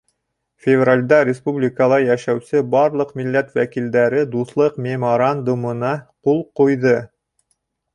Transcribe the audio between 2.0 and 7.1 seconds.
йәшәүсе барлыҡ милләт вәкилдәре Дуҫлыҡ меморандумына ҡул ҡуйҙы.